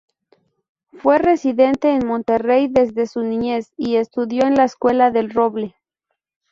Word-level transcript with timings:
Fue 0.93 1.19
residente 1.19 1.93
en 1.93 2.07
Monterrey 2.07 2.67
desde 2.67 3.05
su 3.05 3.21
niñez, 3.21 3.71
y 3.77 3.97
estudió 3.97 4.47
en 4.47 4.55
la 4.55 4.63
escuela 4.63 5.11
del 5.11 5.29
Roble. 5.29 5.75